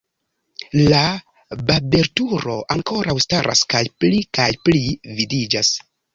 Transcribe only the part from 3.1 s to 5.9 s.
staras kaj pli kaj pli vidiĝas.